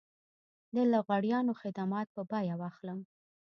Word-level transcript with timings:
د 0.75 0.77
لغړیانو 0.93 1.51
خدمات 1.61 2.07
په 2.15 2.21
بيه 2.31 2.55
واخلم. 2.61 2.99